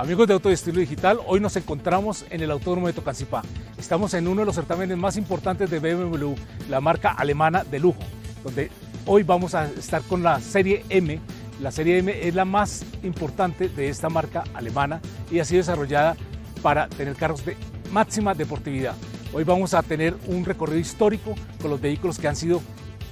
[0.00, 3.42] Amigos de Auto Estilo Digital, hoy nos encontramos en el Autódromo de Tocancipá.
[3.76, 6.32] Estamos en uno de los certámenes más importantes de BMW,
[6.70, 8.00] la marca alemana de lujo,
[8.42, 8.70] donde
[9.04, 11.20] hoy vamos a estar con la serie M.
[11.60, 16.16] La serie M es la más importante de esta marca alemana y ha sido desarrollada
[16.62, 17.58] para tener carros de
[17.92, 18.94] máxima deportividad.
[19.34, 22.62] Hoy vamos a tener un recorrido histórico con los vehículos que han sido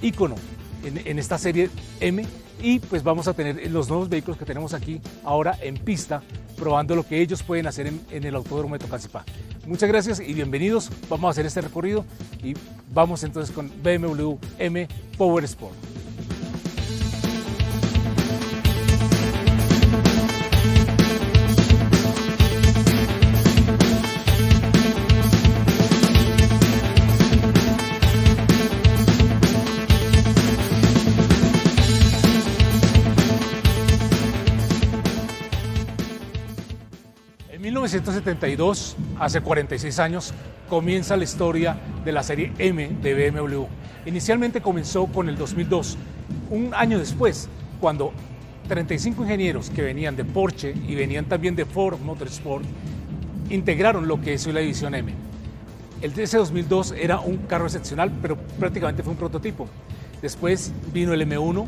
[0.01, 0.37] ícono
[0.83, 1.69] en esta serie
[1.99, 2.25] M
[2.61, 6.21] y pues vamos a tener los nuevos vehículos que tenemos aquí ahora en pista,
[6.57, 9.23] probando lo que ellos pueden hacer en, el Autódromo de Tocancipá.
[9.65, 10.89] Muchas gracias y bienvenidos.
[11.09, 12.05] Vamos a hacer este recorrido
[12.43, 12.53] y
[12.93, 15.88] vamos entonces con BMW M Power Sport.
[37.59, 40.33] 1972, hace 46 años,
[40.69, 43.65] comienza la historia de la serie M de BMW.
[44.05, 45.97] Inicialmente comenzó con el 2002,
[46.51, 47.49] un año después,
[47.81, 48.13] cuando
[48.69, 52.63] 35 ingenieros que venían de Porsche y venían también de Ford Motorsport
[53.49, 55.13] integraron lo que es hoy la división M.
[56.01, 59.67] El ese 2002 era un carro excepcional, pero prácticamente fue un prototipo.
[60.21, 61.65] Después vino el M1,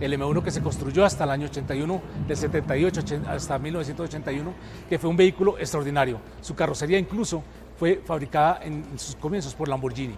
[0.00, 4.52] el M1 que se construyó hasta el año 81, del 78 hasta 1981,
[4.88, 6.18] que fue un vehículo extraordinario.
[6.40, 7.42] Su carrocería incluso
[7.78, 10.14] fue fabricada en sus comienzos por Lamborghini.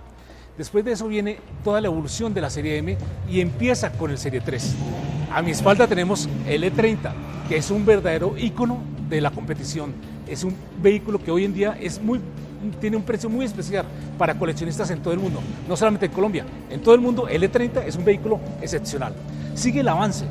[0.56, 2.96] Después de eso viene toda la evolución de la serie M
[3.28, 4.74] y empieza con el serie 3.
[5.32, 7.12] A mi espalda tenemos el E30,
[7.48, 9.94] que es un verdadero ícono de la competición.
[10.28, 12.20] Es un vehículo que hoy en día es muy
[12.80, 13.84] tiene un precio muy especial
[14.18, 17.42] para coleccionistas en todo el mundo, no solamente en Colombia, en todo el mundo el
[17.42, 19.14] E30 es un vehículo excepcional.
[19.54, 20.24] Sigue el avance,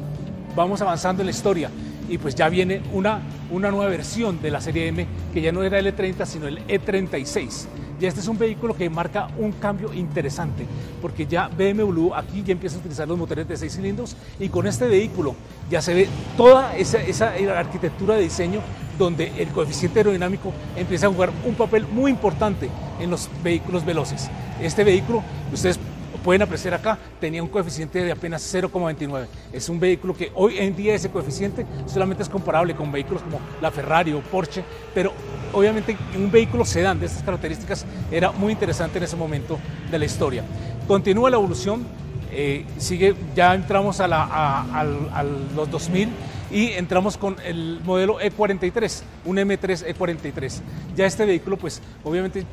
[0.56, 1.70] vamos avanzando en la historia
[2.10, 5.64] y pues ya viene una, una nueva versión de la serie M que ya no
[5.64, 7.68] era el E30 sino el E36
[8.02, 10.66] y este es un vehículo que marca un cambio interesante,
[11.02, 14.66] porque ya BMW aquí ya empieza a utilizar los motores de 6 cilindros y con
[14.66, 15.36] este vehículo
[15.70, 18.62] ya se ve toda esa, esa arquitectura de diseño
[19.04, 22.70] donde el coeficiente aerodinámico empieza a jugar un papel muy importante
[23.00, 24.30] en los vehículos veloces.
[24.62, 25.80] Este vehículo, ustedes
[26.24, 29.26] pueden apreciar acá, tenía un coeficiente de apenas 0,29.
[29.52, 33.40] Es un vehículo que hoy en día ese coeficiente solamente es comparable con vehículos como
[33.60, 34.64] la Ferrari o Porsche,
[34.94, 35.12] pero
[35.52, 39.58] obviamente un vehículo sedán de estas características era muy interesante en ese momento
[39.90, 40.44] de la historia.
[40.88, 41.86] Continúa la evolución,
[42.32, 45.24] eh, sigue, ya entramos a, a
[45.56, 46.10] los 2000
[46.52, 50.62] y entramos con el modelo E43, un M3 E43.
[50.96, 52.46] Ya este vehículo pues obviamente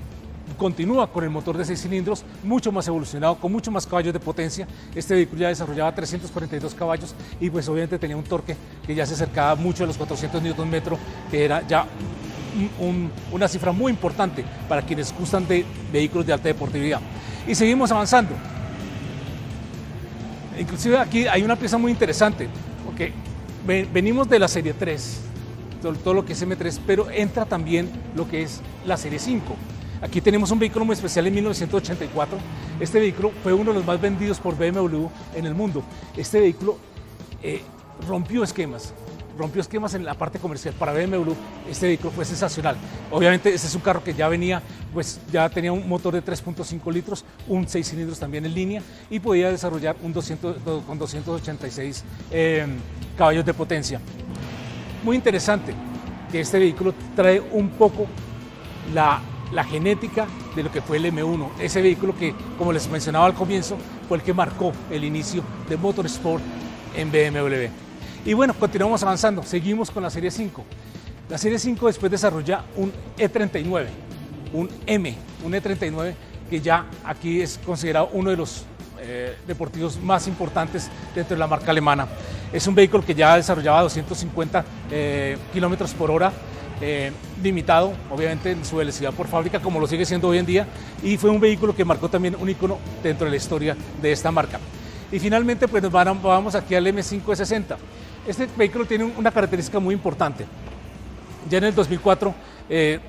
[0.56, 4.20] continúa con el motor de 6 cilindros, mucho más evolucionado, con mucho más caballos de
[4.20, 4.66] potencia.
[4.94, 9.14] Este vehículo ya desarrollaba 342 caballos y pues obviamente tenía un torque que ya se
[9.14, 10.82] acercaba mucho a los 400 Nm,
[11.30, 11.86] que era ya
[13.30, 17.00] una cifra muy importante para quienes gustan de vehículos de alta deportividad.
[17.47, 18.34] Y seguimos avanzando.
[20.59, 22.48] Inclusive aquí hay una pieza muy interesante,
[23.68, 25.20] venimos de la serie 3,
[25.82, 29.54] todo, todo lo que es M3, pero entra también lo que es la serie 5.
[30.00, 32.38] Aquí tenemos un vehículo muy especial en 1984.
[32.80, 35.82] Este vehículo fue uno de los más vendidos por BMW en el mundo.
[36.16, 36.78] Este vehículo
[37.42, 37.60] eh,
[38.06, 38.94] rompió esquemas,
[39.38, 40.75] rompió esquemas en la parte comercial.
[40.75, 41.32] Para BMW
[41.71, 42.76] este vehículo fue sensacional.
[43.10, 44.60] Obviamente este es un carro que ya venía,
[44.93, 49.21] pues ya tenía un motor de 3.5 litros, un 6 cilindros también en línea y
[49.21, 50.56] podía desarrollar un 200,
[50.87, 52.66] con 286 eh,
[53.16, 54.00] caballos de potencia.
[55.04, 55.72] Muy interesante
[56.31, 58.06] que este vehículo trae un poco
[58.93, 59.22] la
[59.53, 63.34] la genética de lo que fue el M1, ese vehículo que, como les mencionaba al
[63.34, 63.77] comienzo,
[64.09, 66.43] fue el que marcó el inicio de Motorsport
[66.94, 67.88] en BMW.
[68.28, 70.62] Y bueno, continuamos avanzando, seguimos con la Serie 5.
[71.31, 73.87] La Serie 5 después desarrolla un E39,
[74.53, 76.12] un M, un E39
[76.50, 78.66] que ya aquí es considerado uno de los
[79.00, 82.06] eh, deportivos más importantes dentro de la marca alemana.
[82.53, 86.31] Es un vehículo que ya desarrollaba 250 eh, kilómetros por hora,
[86.83, 87.10] eh,
[87.42, 90.66] limitado, obviamente, en su velocidad por fábrica, como lo sigue siendo hoy en día,
[91.03, 94.31] y fue un vehículo que marcó también un icono dentro de la historia de esta
[94.31, 94.60] marca.
[95.10, 97.78] Y finalmente, pues nos vamos aquí al M560.
[98.28, 100.45] Este vehículo tiene una característica muy importante.
[101.48, 102.34] Ya en el 2004
[102.69, 103.01] eh,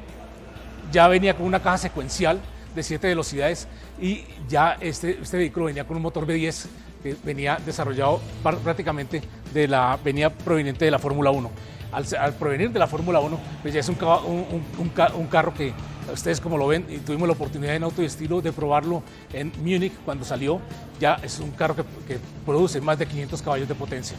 [0.94, 2.40] ya venía con una caja secuencial
[2.74, 3.68] de 7 velocidades
[4.02, 6.68] y ya este, este vehículo venía con un motor V10
[7.04, 8.22] que venía desarrollado
[8.64, 9.22] prácticamente
[9.54, 11.52] de la, venía proveniente de la Fórmula 1
[11.92, 15.74] al, provenir de la Fórmula 1, pues ya es un, un, carro que
[16.14, 19.52] ustedes como lo ven, y tuvimos la oportunidad en Auto y Estilo de probarlo en
[19.58, 20.62] Múnich cuando salió,
[21.00, 24.16] ya es un carro que, que produce más de 500 caballos de potencia.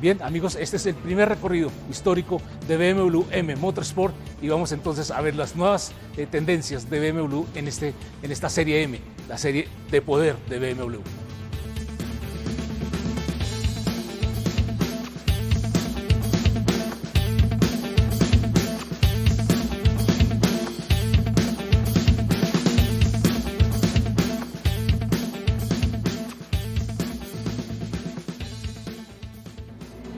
[0.00, 5.10] Bien, amigos, este es el primer recorrido histórico de BMW M Motorsport y vamos entonces
[5.10, 9.38] a ver las nuevas eh, tendencias de BMW en, este, en esta serie M, la
[9.38, 10.98] serie de poder de BMW.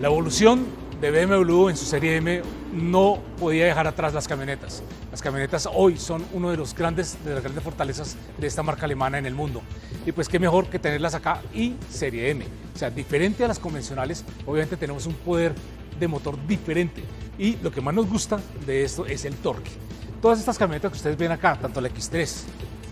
[0.07, 0.65] La evolución
[1.01, 2.41] de BMW en su serie M
[2.73, 4.85] no podía dejar atrás las camionetas.
[5.11, 8.85] Las camionetas hoy son uno de los grandes de las grandes fortalezas de esta marca
[8.85, 9.63] alemana en el mundo.
[10.07, 12.45] Y pues qué mejor que tenerlas acá y serie M.
[12.73, 15.57] O sea, diferente a las convencionales, obviamente tenemos un poder
[15.99, 17.03] de motor diferente.
[17.37, 19.73] Y lo que más nos gusta de esto es el torque.
[20.23, 22.45] Todas estas camionetas que ustedes ven acá, tanto la X3,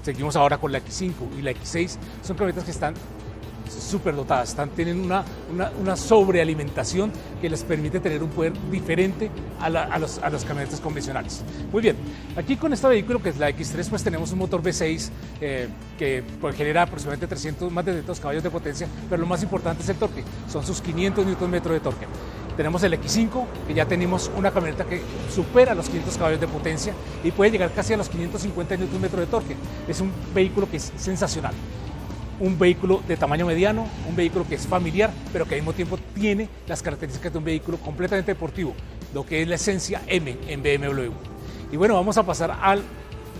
[0.02, 2.94] seguimos ahora con la X5 y la X6, son camionetas que están
[3.74, 5.24] súper dotadas, están, tienen una,
[5.80, 9.30] una, sobrealimentación que les permite tener un poder diferente
[9.60, 11.42] a, a, los, las camionetas convencionales.
[11.72, 11.96] Muy bien,
[12.36, 15.10] aquí con este vehículo que es la X3 pues tenemos un motor V6
[15.40, 15.68] eh,
[15.98, 19.82] que pues, genera aproximadamente 300, más de 300 caballos de potencia, pero lo más importante
[19.82, 22.06] es el torque, son sus 500 Nm de torque.
[22.56, 25.02] Tenemos el X5, que ya tenemos una camioneta que
[25.34, 26.94] supera los 500 caballos de potencia
[27.24, 29.56] y puede llegar casi a los 550 Nm de torque.
[29.88, 31.52] Es un vehículo que es sensacional
[32.40, 35.98] un vehículo de tamaño mediano, un vehículo que es familiar, pero que al mismo tiempo
[36.14, 38.74] tiene las características de un vehículo completamente deportivo,
[39.12, 41.10] lo que es la esencia M en BMW.
[41.72, 42.82] Y bueno, vamos a pasar al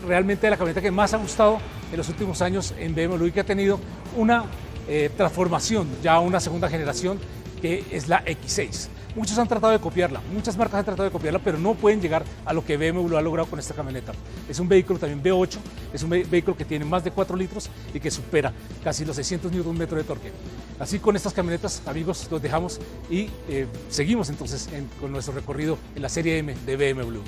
[0.07, 1.59] realmente la camioneta que más ha gustado
[1.91, 3.81] en los últimos años en BMW que ha tenido
[4.17, 4.45] una
[4.89, 7.19] eh, transformación, ya una segunda generación,
[7.61, 8.89] que es la X6.
[9.15, 12.25] Muchos han tratado de copiarla, muchas marcas han tratado de copiarla, pero no pueden llegar
[12.45, 14.13] a lo que BMW ha logrado con esta camioneta.
[14.49, 15.59] Es un vehículo también V8,
[15.93, 18.53] es un vehículo que tiene más de 4 litros y que supera
[18.83, 20.33] casi los 600 Nm de torque.
[20.81, 24.69] Así con estas camionetas, amigos, los dejamos y eh, seguimos entonces
[25.01, 27.21] con nuestro recorrido en la serie M de BMW.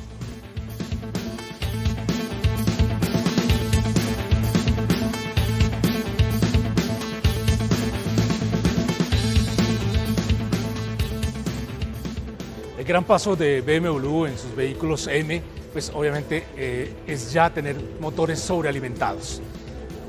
[12.87, 15.43] Gran paso de BMW en sus vehículos M,
[15.73, 19.43] pues obviamente eh, es ya tener motores sobrealimentados.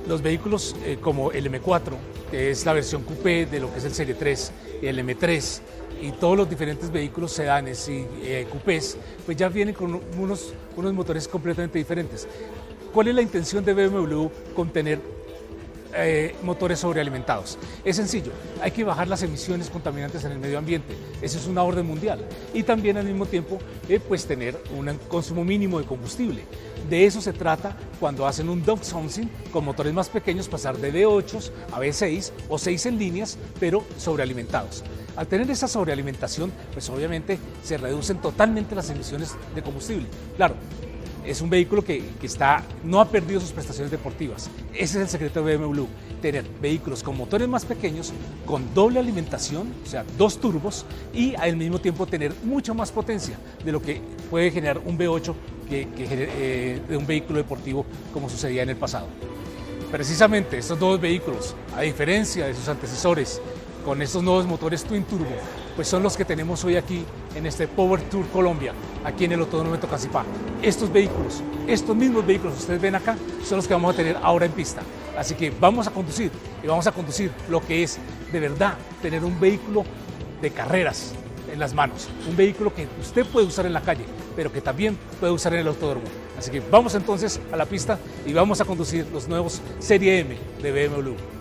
[0.07, 1.94] Los vehículos eh, como el M4,
[2.29, 4.51] que es la versión coupé de lo que es el Serie 3,
[4.83, 5.59] y el M3,
[6.01, 8.95] y todos los diferentes vehículos sedanes y eh, coupés,
[9.25, 12.27] pues ya vienen con unos, unos motores completamente diferentes.
[12.94, 15.01] ¿Cuál es la intención de BMW con tener
[15.98, 17.58] eh, motores sobrealimentados.
[17.84, 21.64] Es sencillo, hay que bajar las emisiones contaminantes en el medio ambiente, eso es una
[21.64, 22.24] orden mundial.
[22.54, 23.58] Y también al mismo tiempo,
[23.90, 26.44] eh, pues tener un consumo mínimo de combustible.
[26.90, 31.52] De eso se trata cuando hacen un downsizing con motores más pequeños, pasar de V8
[31.74, 34.84] a V6 o 6 en líneas, pero sobrealimentados.
[35.18, 40.06] Al tener esa sobrealimentación, pues obviamente se reducen totalmente las emisiones de combustible.
[40.36, 40.54] Claro,
[41.27, 44.50] es un vehículo que, está, no ha perdido sus prestaciones deportivas.
[44.74, 45.83] Ese es el secreto de BMW,
[46.21, 48.13] tener vehículos con motores más pequeños,
[48.45, 53.38] con doble alimentación, o sea, dos turbos, y al mismo tiempo tener mucha más potencia
[53.63, 55.33] de lo que puede generar un V8
[55.69, 59.07] que, eh, de un vehículo deportivo como sucedía en el pasado.
[59.91, 63.41] Precisamente estos dos vehículos, a diferencia de sus antecesores,
[63.88, 65.31] con estos nuevos motores Twin Turbo,
[65.78, 68.74] pues son los que tenemos hoy aquí en este Power Tour Colombia,
[69.06, 70.25] aquí en el Autódromo Tocancipá.
[70.62, 73.15] Estos vehículos, estos mismos vehículos que ustedes ven acá,
[73.46, 74.82] son los que vamos a tener ahora en pista.
[75.17, 77.98] Así que vamos a conducir y vamos a conducir lo que es
[78.29, 79.86] de verdad tener un vehículo
[80.41, 81.13] de carreras
[81.50, 84.03] en las manos, un vehículo que usted puede usar en la calle,
[84.36, 86.08] pero que también puede usar en el autódromo.
[86.38, 90.38] Así que vamos entonces a la pista y vamos a conducir los nuevos Serie M
[90.62, 91.37] de BMW.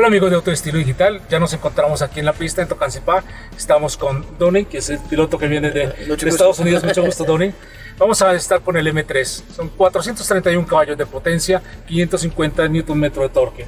[0.00, 3.22] Hola amigos de Autoestilo Digital, ya nos encontramos aquí en la pista en Tocancipá.
[3.54, 5.92] Estamos con Donny, que es el piloto que viene de,
[6.26, 6.82] Estados Unidos.
[6.82, 7.52] Mucho gusto, Donny.
[7.98, 9.42] Vamos a estar con el M3.
[9.54, 13.66] Son 431 caballos de potencia, 550 Nm de torque.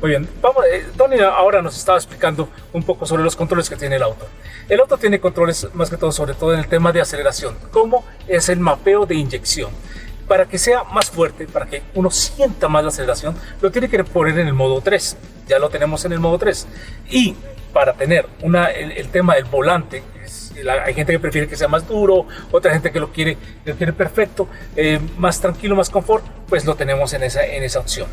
[0.00, 0.28] Muy bien.
[0.42, 4.26] Vamos, eh, ahora nos estaba explicando un poco sobre los controles que tiene el auto.
[4.68, 7.56] El auto tiene controles más que todo, sobre todo en el tema de aceleración.
[7.70, 9.70] ¿Cómo es el mapeo de inyección?
[10.26, 14.02] Para que sea más fuerte, para que uno sienta más la aceleración, lo tiene que
[14.04, 15.16] poner en el modo 3.
[15.46, 16.66] Ya lo tenemos en el modo 3.
[17.10, 17.36] Y
[17.72, 20.02] para tener una, el, tema del volante,
[20.84, 23.92] hay gente que prefiere que sea más duro, otra gente que lo quiere, lo quiere
[23.92, 28.08] perfecto, eh, más tranquilo, más confort, pues lo tenemos en esa, en esa opción.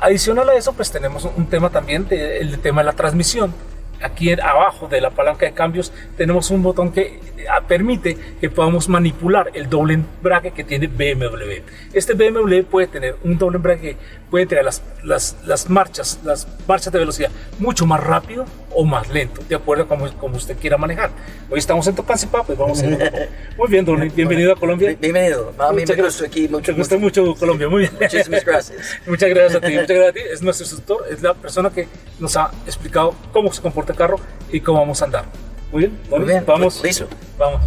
[0.00, 3.54] Adicional a eso, pues tenemos un tema también del tema de la transmisión
[4.02, 7.20] aquí abajo de la palanca de cambios tenemos un botón que
[7.66, 11.62] permite que podamos manipular el doble embrague que tiene BMW.
[11.92, 13.96] Este BMW puede tener un doble embrague,
[14.30, 18.44] puede tener las, las, las marchas, las marchas de velocidad mucho más rápido
[18.74, 21.10] o más lento, de acuerdo a como, como usted quiera manejar.
[21.50, 22.86] Hoy estamos en Tocancipá, pues vamos a
[23.56, 24.96] Muy bien, Don, bienvenido a Colombia.
[25.00, 26.72] Bienvenido, a mí me gusta aquí mucho.
[26.72, 27.92] Me gusta mucho Colombia, muy bien.
[28.00, 29.00] Muchísimas gracias.
[29.06, 30.20] muchas gracias a ti, muchas gracias a ti.
[30.32, 34.18] Es nuestro instructor, es la persona que nos ha explicado cómo se comporta el carro
[34.50, 35.51] y cómo vamos a andar.
[35.72, 36.82] Muy bien, Muy bien, vamos.
[36.84, 37.08] listo.
[37.38, 37.62] Vamos.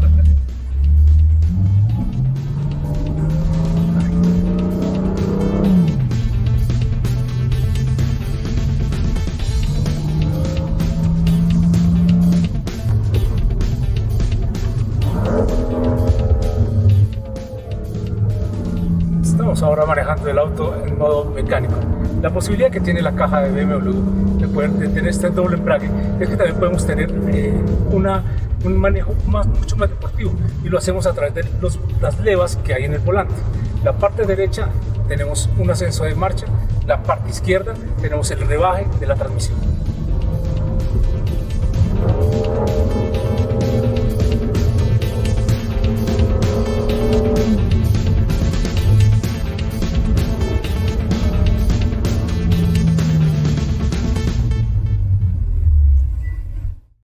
[19.24, 21.74] Estamos ahora manejando el auto en modo mecánico.
[22.22, 26.30] La posibilidad que tiene la caja de BMW poder de tener este doble embrague es
[26.30, 27.54] que también podemos tener eh,
[27.92, 28.24] una,
[28.64, 30.32] un manejo más, mucho más deportivo
[30.64, 33.36] y lo hacemos a través de los, las levas que hay en el volante.
[33.84, 34.70] La parte derecha
[35.10, 36.46] tenemos un ascenso de marcha,
[36.88, 39.58] la parte izquierda tenemos el rebaje de la transmisión.